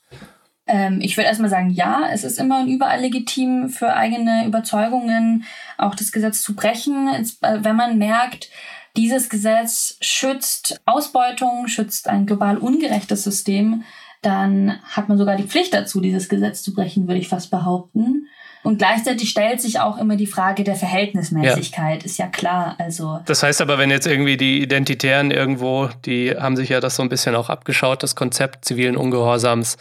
[0.67, 5.45] Ähm, ich würde erstmal sagen, ja, es ist immer und überall legitim für eigene Überzeugungen
[5.79, 7.09] auch das Gesetz zu brechen.
[7.09, 8.51] Äh, wenn man merkt,
[8.97, 13.85] dieses Gesetz schützt Ausbeutung, schützt ein global ungerechtes System,
[14.23, 18.27] dann hat man sogar die Pflicht dazu, dieses Gesetz zu brechen, würde ich fast behaupten.
[18.63, 22.05] Und gleichzeitig stellt sich auch immer die Frage der Verhältnismäßigkeit, ja.
[22.05, 22.77] ist ja klar.
[22.79, 26.97] Also das heißt aber, wenn jetzt irgendwie die Identitären irgendwo, die haben sich ja das
[26.97, 29.79] so ein bisschen auch abgeschaut, das Konzept zivilen Ungehorsams,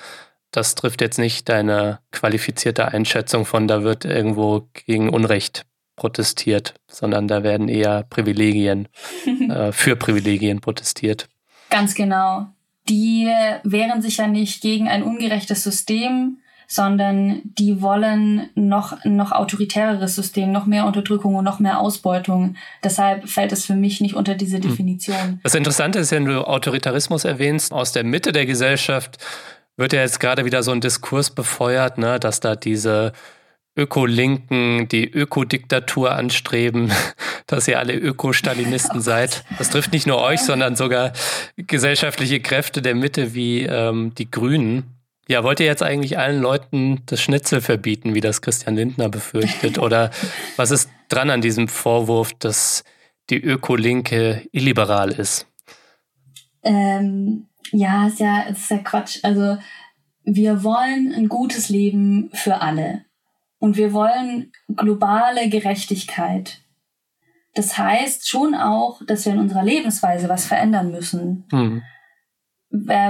[0.52, 5.66] das trifft jetzt nicht deine qualifizierte Einschätzung von, da wird irgendwo gegen Unrecht
[5.96, 8.88] protestiert, sondern da werden eher Privilegien
[9.50, 11.28] äh, für Privilegien protestiert.
[11.70, 12.48] Ganz genau.
[12.88, 13.30] Die
[13.64, 16.40] wehren sich ja nicht gegen ein ungerechtes System,
[16.72, 22.56] sondern die wollen noch, noch autoritäreres System, noch mehr Unterdrückung und noch mehr Ausbeutung.
[22.84, 24.62] Deshalb fällt es für mich nicht unter diese hm.
[24.62, 25.40] Definition.
[25.42, 29.18] Das Interessante ist, wenn du Autoritarismus erwähnst, aus der Mitte der Gesellschaft
[29.78, 33.14] wird ja jetzt gerade wieder so ein Diskurs befeuert, ne, dass da diese
[33.76, 36.92] Ökolinken die Ökodiktatur anstreben,
[37.48, 39.44] dass ihr alle Öko-Stalinisten seid.
[39.58, 41.14] Das trifft nicht nur euch, sondern sogar
[41.58, 44.99] gesellschaftliche Kräfte der Mitte wie ähm, die Grünen.
[45.30, 49.78] Ja, wollt ihr jetzt eigentlich allen Leuten das Schnitzel verbieten, wie das Christian Lindner befürchtet?
[49.78, 50.10] Oder
[50.56, 52.84] was ist dran an diesem Vorwurf, dass
[53.30, 55.46] die Ökolinke illiberal ist?
[56.64, 59.20] Ähm, ja, ist ja, ist ja Quatsch.
[59.22, 59.60] Also
[60.24, 63.06] wir wollen ein gutes Leben für alle.
[63.60, 66.62] Und wir wollen globale Gerechtigkeit.
[67.54, 71.46] Das heißt schon auch, dass wir in unserer Lebensweise was verändern müssen.
[71.52, 71.84] Mhm.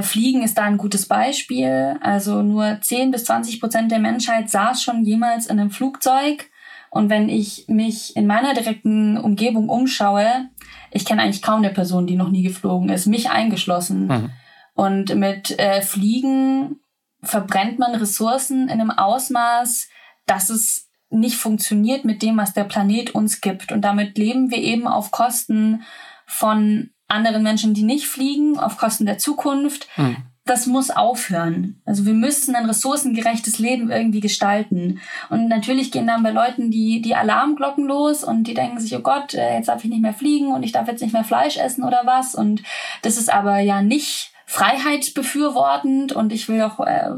[0.02, 1.98] Fliegen ist da ein gutes Beispiel.
[2.02, 6.50] Also nur 10 bis 20 Prozent der Menschheit saß schon jemals in einem Flugzeug.
[6.92, 10.50] Und wenn ich mich in meiner direkten Umgebung umschaue,
[10.92, 14.08] ich kenne eigentlich kaum eine Person, die noch nie geflogen ist, mich eingeschlossen.
[14.08, 14.30] Mhm.
[14.74, 16.80] Und mit äh, Fliegen
[17.22, 19.90] verbrennt man Ressourcen in einem Ausmaß,
[20.26, 23.72] dass es nicht funktioniert mit dem, was der Planet uns gibt.
[23.72, 25.84] Und damit leben wir eben auf Kosten
[26.26, 29.88] von anderen Menschen, die nicht fliegen, auf Kosten der Zukunft.
[29.96, 30.18] Hm.
[30.46, 31.80] Das muss aufhören.
[31.86, 35.00] Also wir müssen ein ressourcengerechtes Leben irgendwie gestalten.
[35.30, 39.02] Und natürlich gehen dann bei Leuten die, die Alarmglocken los und die denken sich, oh
[39.02, 41.58] Gott, äh, jetzt darf ich nicht mehr fliegen und ich darf jetzt nicht mehr Fleisch
[41.58, 42.34] essen oder was.
[42.34, 42.64] Und
[43.04, 47.12] das ist aber ja nicht Freiheit befürwortend und ich will auch äh,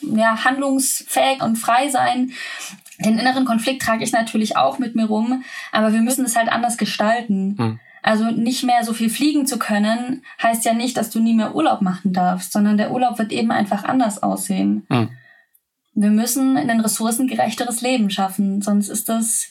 [0.00, 2.32] ja, handlungsfähig und frei sein.
[2.98, 6.48] Den inneren Konflikt trage ich natürlich auch mit mir rum, aber wir müssen es halt
[6.48, 7.54] anders gestalten.
[7.56, 7.80] Mhm.
[8.02, 11.54] Also nicht mehr so viel fliegen zu können, heißt ja nicht, dass du nie mehr
[11.54, 14.84] Urlaub machen darfst, sondern der Urlaub wird eben einfach anders aussehen.
[14.88, 15.10] Mhm.
[15.94, 19.50] Wir müssen ein ressourcengerechteres Leben schaffen, sonst ist das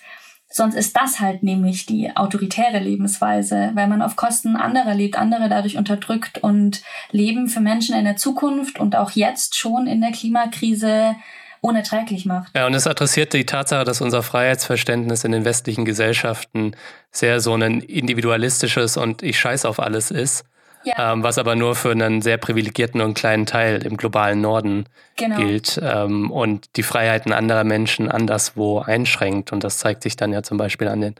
[0.53, 5.47] Sonst ist das halt nämlich die autoritäre Lebensweise, weil man auf Kosten anderer lebt, andere
[5.47, 10.11] dadurch unterdrückt und Leben für Menschen in der Zukunft und auch jetzt schon in der
[10.11, 11.15] Klimakrise
[11.61, 12.51] unerträglich macht.
[12.55, 16.75] Ja, und es adressiert die Tatsache, dass unser Freiheitsverständnis in den westlichen Gesellschaften
[17.11, 20.43] sehr so ein individualistisches und ich scheiß auf alles ist.
[20.83, 21.13] Ja.
[21.13, 25.35] Ähm, was aber nur für einen sehr privilegierten und kleinen Teil im globalen Norden genau.
[25.35, 29.51] gilt ähm, und die Freiheiten anderer Menschen anderswo einschränkt.
[29.51, 31.15] Und das zeigt sich dann ja zum Beispiel an den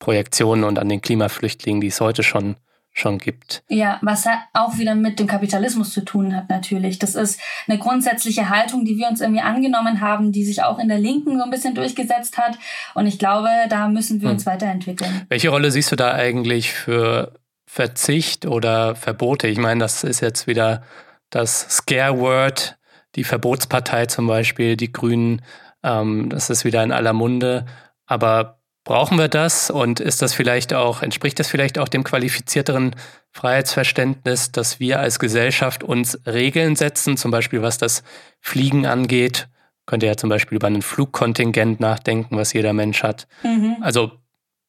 [0.00, 2.56] Projektionen und an den Klimaflüchtlingen, die es heute schon
[2.98, 3.62] schon gibt.
[3.68, 6.98] Ja, was auch wieder mit dem Kapitalismus zu tun hat natürlich.
[6.98, 10.88] Das ist eine grundsätzliche Haltung, die wir uns irgendwie angenommen haben, die sich auch in
[10.88, 12.58] der Linken so ein bisschen durchgesetzt hat.
[12.94, 14.36] Und ich glaube, da müssen wir hm.
[14.36, 15.26] uns weiterentwickeln.
[15.28, 17.34] Welche Rolle siehst du da eigentlich für
[17.66, 19.48] Verzicht oder Verbote.
[19.48, 20.82] Ich meine, das ist jetzt wieder
[21.28, 22.78] das Scare-Word,
[23.16, 25.42] die Verbotspartei zum Beispiel, die Grünen,
[25.82, 27.66] ähm, das ist wieder in aller Munde.
[28.06, 28.55] Aber
[28.86, 32.94] brauchen wir das und ist das vielleicht auch, entspricht das vielleicht auch dem qualifizierteren
[33.32, 38.04] Freiheitsverständnis, dass wir als Gesellschaft uns Regeln setzen, zum Beispiel was das
[38.40, 39.48] Fliegen angeht?
[39.86, 43.26] Könnt ihr ja zum Beispiel über ein Flugkontingent nachdenken, was jeder Mensch hat.
[43.42, 43.76] Mhm.
[43.80, 44.12] Also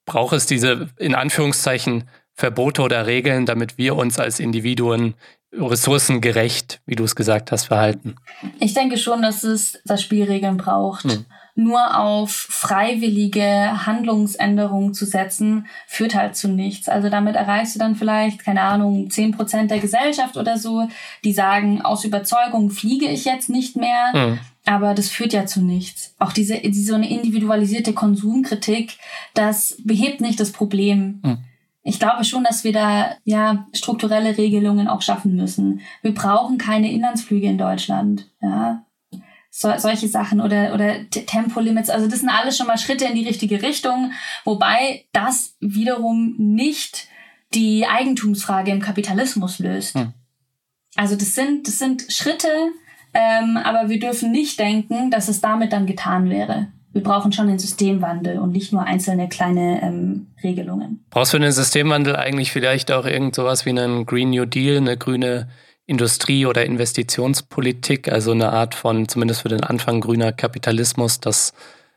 [0.06, 5.14] braucht es diese in Anführungszeichen Verbote oder Regeln, damit wir uns als Individuen
[5.54, 8.16] ressourcengerecht, wie du es gesagt hast, verhalten?
[8.60, 11.04] Ich denke schon, dass es da Spielregeln braucht.
[11.04, 11.26] Hm.
[11.60, 16.88] Nur auf freiwillige Handlungsänderungen zu setzen, führt halt zu nichts.
[16.88, 20.88] Also damit erreichst du dann vielleicht, keine Ahnung, zehn Prozent der Gesellschaft oder so,
[21.24, 24.12] die sagen, aus Überzeugung fliege ich jetzt nicht mehr.
[24.12, 24.40] Hm.
[24.66, 26.14] Aber das führt ja zu nichts.
[26.20, 28.98] Auch diese, diese so eine individualisierte Konsumkritik,
[29.34, 31.22] das behebt nicht das Problem.
[31.24, 31.38] Hm
[31.88, 35.80] ich glaube schon, dass wir da ja strukturelle Regelungen auch schaffen müssen.
[36.02, 38.28] Wir brauchen keine Inlandsflüge in Deutschland.
[38.42, 38.84] Ja,
[39.58, 41.90] so, solche Sachen oder, oder Tempolimits.
[41.90, 44.12] Also das sind alles schon mal Schritte in die richtige Richtung,
[44.46, 47.08] wobei das wiederum nicht
[47.56, 49.96] die Eigentumsfrage im Kapitalismus löst.
[49.96, 50.14] Hm.
[50.96, 52.50] Also das sind, das sind Schritte,
[53.16, 56.68] ähm, aber wir dürfen nicht denken, dass es damit dann getan wäre
[56.98, 61.06] wir brauchen schon einen Systemwandel und nicht nur einzelne kleine ähm, Regelungen.
[61.12, 64.98] Brauchst du den Systemwandel eigentlich vielleicht auch irgend sowas wie einen Green New Deal, eine
[64.98, 65.48] grüne
[65.88, 71.54] Industrie- oder Investitionspolitik, also eine Art von, zumindest für den Anfang, grüner Kapitalismus, dass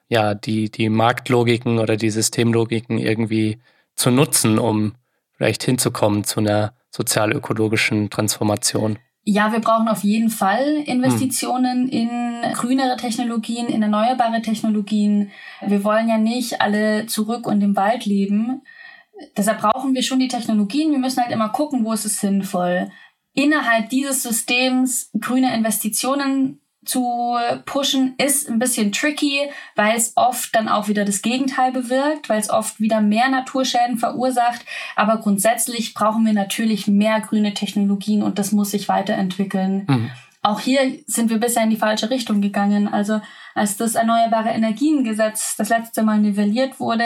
[0.09, 3.59] ja die, die Marktlogiken oder die Systemlogiken irgendwie
[3.97, 4.95] zu nutzen, um
[5.33, 8.99] vielleicht hinzukommen zu einer sozial-ökologischen Transformation?
[9.25, 11.91] Ja, wir brauchen auf jeden Fall Investitionen hm.
[11.91, 15.31] in grünere Technologien, in erneuerbare Technologien.
[15.67, 18.63] Wir wollen ja nicht alle zurück und im Wald leben.
[19.37, 20.93] Deshalb brauchen wir schon die Technologien.
[20.93, 22.91] Wir müssen halt immer gucken, wo ist es sinnvoll.
[23.35, 29.43] Innerhalb dieses Systems grüne Investitionen zu pushen ist ein bisschen tricky,
[29.77, 33.99] weil es oft dann auch wieder das Gegenteil bewirkt, weil es oft wieder mehr Naturschäden
[33.99, 34.65] verursacht.
[34.97, 39.85] Aber grundsätzlich brauchen wir natürlich mehr grüne Technologien und das muss sich weiterentwickeln.
[39.89, 40.11] Mhm.
[40.43, 42.89] Auch hier sind wir bisher in die falsche Richtung gegangen.
[42.89, 43.21] Also
[43.55, 47.05] als das Erneuerbare Energiengesetz das letzte Mal nivelliert wurde,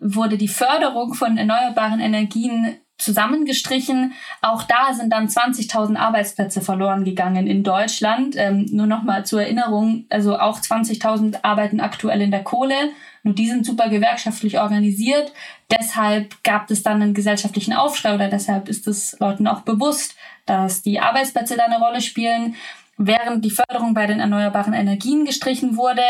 [0.00, 4.14] wurde die Förderung von erneuerbaren Energien zusammengestrichen.
[4.40, 8.34] Auch da sind dann 20.000 Arbeitsplätze verloren gegangen in Deutschland.
[8.36, 12.90] Ähm, nur noch mal zur Erinnerung, also auch 20.000 arbeiten aktuell in der Kohle.
[13.22, 15.32] Nur die sind super gewerkschaftlich organisiert.
[15.70, 20.82] Deshalb gab es dann einen gesellschaftlichen Aufschrei oder deshalb ist es Leuten auch bewusst, dass
[20.82, 22.56] die Arbeitsplätze da eine Rolle spielen.
[22.98, 26.02] Während die Förderung bei den erneuerbaren Energien gestrichen wurde,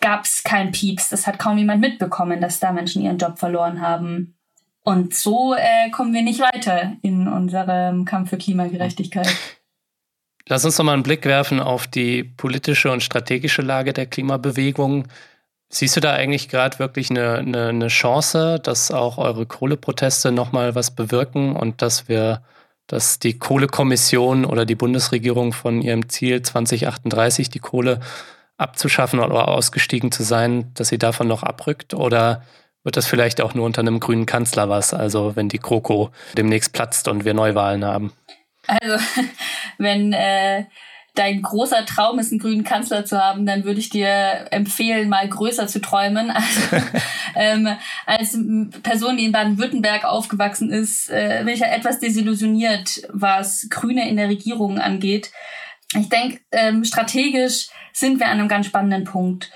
[0.00, 1.10] gab es kein Pieps.
[1.10, 4.34] Das hat kaum jemand mitbekommen, dass da Menschen ihren Job verloren haben.
[4.82, 9.28] Und so äh, kommen wir nicht weiter in unserem Kampf für Klimagerechtigkeit.
[10.48, 15.06] Lass uns noch mal einen Blick werfen auf die politische und strategische Lage der Klimabewegung.
[15.68, 20.50] Siehst du da eigentlich gerade wirklich eine, eine, eine, Chance, dass auch eure Kohleproteste noch
[20.50, 22.42] mal was bewirken und dass wir,
[22.88, 28.00] dass die Kohlekommission oder die Bundesregierung von ihrem Ziel 2038 die Kohle
[28.56, 31.94] abzuschaffen oder ausgestiegen zu sein, dass sie davon noch abrückt?
[31.94, 32.42] Oder
[32.82, 36.72] wird das vielleicht auch nur unter einem grünen Kanzler was, also wenn die Kroko demnächst
[36.72, 38.12] platzt und wir Neuwahlen haben?
[38.66, 39.02] Also,
[39.78, 40.64] wenn äh,
[41.14, 45.28] dein großer Traum ist, einen grünen Kanzler zu haben, dann würde ich dir empfehlen, mal
[45.28, 46.32] größer zu träumen.
[47.32, 48.36] Also, ähm, als
[48.82, 54.16] Person, die in Baden-Württemberg aufgewachsen ist, äh, bin ich ja etwas desillusioniert, was Grüne in
[54.16, 55.30] der Regierung angeht.
[55.96, 59.52] Ich denke, ähm, strategisch sind wir an einem ganz spannenden Punkt.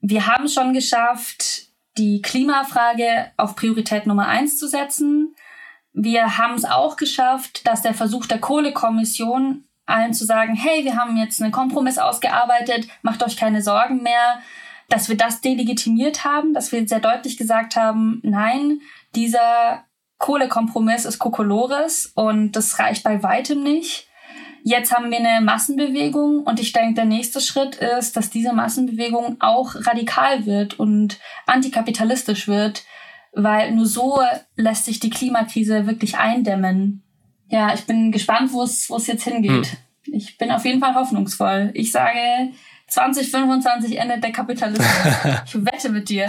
[0.00, 1.65] Wir haben schon geschafft,
[1.98, 5.34] die Klimafrage auf Priorität Nummer eins zu setzen.
[5.92, 10.96] Wir haben es auch geschafft, dass der Versuch der Kohlekommission allen zu sagen, hey, wir
[10.96, 14.40] haben jetzt einen Kompromiss ausgearbeitet, macht euch keine Sorgen mehr,
[14.88, 18.80] dass wir das delegitimiert haben, dass wir sehr deutlich gesagt haben, nein,
[19.14, 19.84] dieser
[20.18, 24.08] Kohlekompromiss ist Kokolores und das reicht bei weitem nicht.
[24.68, 29.36] Jetzt haben wir eine Massenbewegung und ich denke, der nächste Schritt ist, dass diese Massenbewegung
[29.38, 32.82] auch radikal wird und antikapitalistisch wird,
[33.32, 34.18] weil nur so
[34.56, 37.04] lässt sich die Klimakrise wirklich eindämmen.
[37.48, 39.78] Ja, ich bin gespannt, wo es wo es jetzt hingeht.
[40.02, 40.14] Hm.
[40.14, 41.70] Ich bin auf jeden Fall hoffnungsvoll.
[41.74, 42.18] Ich sage,
[42.88, 44.88] 2025 endet der Kapitalismus.
[45.46, 46.26] ich wette mit dir.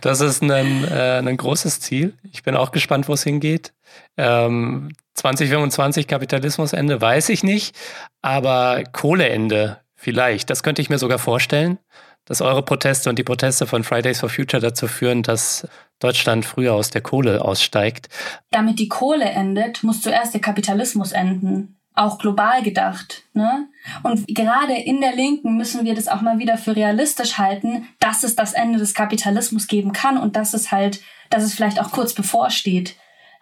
[0.00, 2.14] das ist ein, äh, ein großes Ziel.
[2.32, 3.72] Ich bin auch gespannt, wo es hingeht.
[4.16, 7.76] Ähm, 2025 Kapitalismusende weiß ich nicht,
[8.22, 10.50] aber Kohleende vielleicht.
[10.50, 11.78] Das könnte ich mir sogar vorstellen,
[12.24, 15.66] dass eure Proteste und die Proteste von Fridays for Future dazu führen, dass
[15.98, 18.08] Deutschland früher aus der Kohle aussteigt.
[18.50, 23.22] Damit die Kohle endet, muss zuerst der Kapitalismus enden auch global gedacht.
[23.32, 23.68] Ne?
[24.02, 28.22] Und gerade in der Linken müssen wir das auch mal wieder für realistisch halten, dass
[28.22, 31.00] es das Ende des Kapitalismus geben kann und dass es halt,
[31.30, 32.96] dass es vielleicht auch kurz bevorsteht.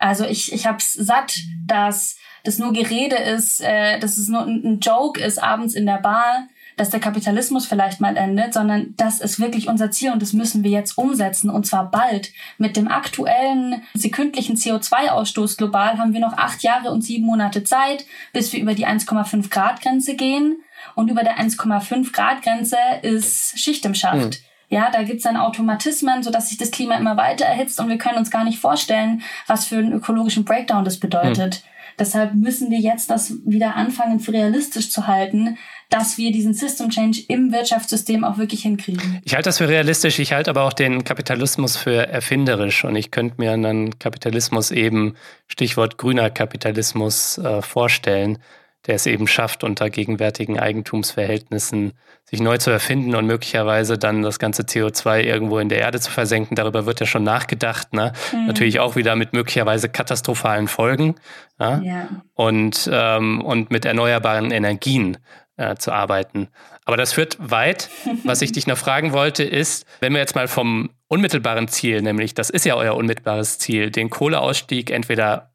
[0.05, 4.79] Also ich, ich hab's satt, dass das nur Gerede ist, äh, dass es nur ein,
[4.81, 9.41] Joke ist abends in der Bar, dass der Kapitalismus vielleicht mal endet, sondern das ist
[9.41, 12.33] wirklich unser Ziel und das müssen wir jetzt umsetzen und zwar bald.
[12.59, 18.05] Mit dem aktuellen sekündlichen CO2-Ausstoß global haben wir noch acht Jahre und sieben Monate Zeit,
[18.35, 20.59] bis wir über die 1,5 Grad Grenze gehen
[20.97, 24.43] und über der 1,5 Grad Grenze ist Schicht im Schacht.
[24.43, 24.54] Mhm.
[24.75, 28.19] Ja, da gibt's dann Automatismen, sodass sich das Klima immer weiter erhitzt und wir können
[28.19, 31.63] uns gar nicht vorstellen, was für einen ökologischen Breakdown das bedeutet.
[31.63, 31.69] Mhm.
[32.01, 35.59] Deshalb müssen wir jetzt das wieder anfangen, für realistisch zu halten,
[35.91, 39.21] dass wir diesen System Change im Wirtschaftssystem auch wirklich hinkriegen.
[39.23, 43.13] Ich halte das für realistisch, ich halte aber auch den Kapitalismus für erfinderisch und ich
[43.13, 45.15] könnte mir einen Kapitalismus eben,
[45.47, 48.39] Stichwort grüner Kapitalismus, äh, vorstellen,
[48.87, 51.93] der es eben schafft, unter gegenwärtigen Eigentumsverhältnissen
[52.25, 56.11] sich neu zu erfinden und möglicherweise dann das ganze CO2 irgendwo in der Erde zu
[56.11, 56.55] versenken.
[56.57, 57.93] Darüber wird ja schon nachgedacht.
[57.93, 58.13] Ne?
[58.33, 58.47] Mhm.
[58.47, 61.15] Natürlich auch wieder mit möglicherweise katastrophalen Folgen
[61.59, 61.81] ja?
[61.83, 62.09] ja.
[62.35, 65.19] Und, ähm, und mit erneuerbaren Energien
[65.57, 66.49] äh, zu arbeiten.
[66.85, 67.91] Aber das führt weit.
[68.25, 72.35] Was ich dich noch fragen wollte, ist, wenn wir jetzt mal vom unmittelbaren Ziel, nämlich
[72.35, 75.55] das ist ja euer unmittelbares Ziel, den Kohleausstieg entweder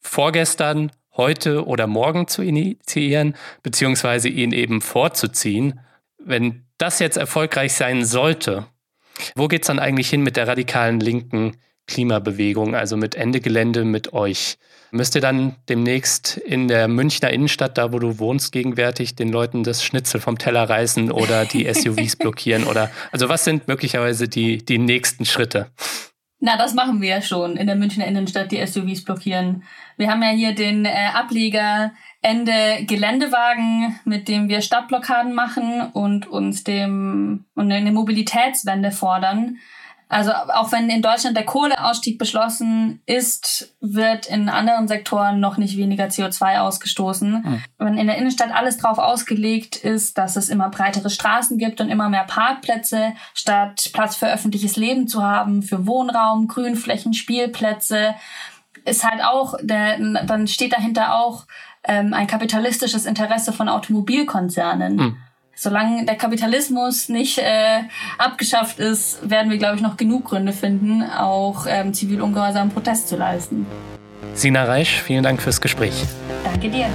[0.00, 5.80] vorgestern, heute oder morgen zu initiieren, beziehungsweise ihn eben vorzuziehen.
[6.18, 8.66] Wenn das jetzt erfolgreich sein sollte,
[9.34, 13.84] wo geht es dann eigentlich hin mit der radikalen linken Klimabewegung, also mit Ende Gelände,
[13.84, 14.58] mit euch?
[14.92, 19.62] Müsst ihr dann demnächst in der Münchner Innenstadt, da wo du wohnst, gegenwärtig den Leuten
[19.62, 22.64] das Schnitzel vom Teller reißen oder die SUVs blockieren?
[22.64, 25.70] Oder also was sind möglicherweise die, die nächsten Schritte?
[26.40, 29.62] Na, das machen wir ja schon in der Münchner Innenstadt, die SUVs blockieren.
[30.00, 36.26] Wir haben ja hier den äh, Ableger Ende Geländewagen, mit dem wir Stadtblockaden machen und
[36.26, 39.58] uns dem und eine Mobilitätswende fordern.
[40.08, 45.76] Also auch wenn in Deutschland der Kohleausstieg beschlossen ist, wird in anderen Sektoren noch nicht
[45.76, 47.32] weniger CO2 ausgestoßen.
[47.32, 47.62] Mhm.
[47.78, 51.90] Wenn in der Innenstadt alles drauf ausgelegt ist, dass es immer breitere Straßen gibt und
[51.90, 58.14] immer mehr Parkplätze, statt Platz für öffentliches Leben zu haben, für Wohnraum, Grünflächen, Spielplätze,
[58.84, 61.46] ist halt auch, der, dann steht dahinter auch
[61.84, 64.96] ähm, ein kapitalistisches Interesse von Automobilkonzernen.
[64.96, 65.16] Mhm
[65.60, 67.82] solange der Kapitalismus nicht äh,
[68.16, 73.16] abgeschafft ist, werden wir, glaube ich, noch genug Gründe finden, auch ähm, zivilungehorsamen Protest zu
[73.16, 73.66] leisten.
[74.32, 76.04] Sina Reisch, vielen Dank fürs Gespräch.
[76.44, 76.86] Danke dir.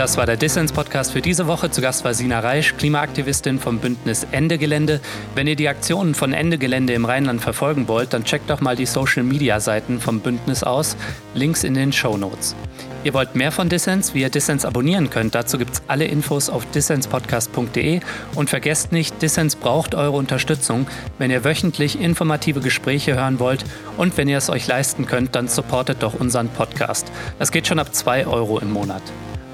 [0.00, 1.70] Das war der Dissens-Podcast für diese Woche.
[1.70, 4.98] Zu Gast war Sina Reisch, Klimaaktivistin vom Bündnis Ende Gelände.
[5.34, 8.76] Wenn ihr die Aktionen von Ende Gelände im Rheinland verfolgen wollt, dann checkt doch mal
[8.76, 10.96] die Social-Media-Seiten vom Bündnis aus.
[11.34, 12.56] Links in den Show Notes.
[13.04, 15.34] Ihr wollt mehr von Dissens, wie ihr Dissens abonnieren könnt.
[15.34, 18.00] Dazu gibt es alle Infos auf dissenspodcast.de.
[18.36, 20.86] Und vergesst nicht, Dissens braucht eure Unterstützung.
[21.18, 23.66] Wenn ihr wöchentlich informative Gespräche hören wollt
[23.98, 27.12] und wenn ihr es euch leisten könnt, dann supportet doch unseren Podcast.
[27.38, 29.02] Das geht schon ab 2 Euro im Monat.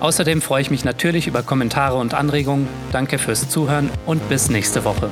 [0.01, 2.69] Außerdem freue ich mich natürlich über Kommentare und Anregungen.
[2.93, 5.11] Danke fürs Zuhören und bis nächste Woche.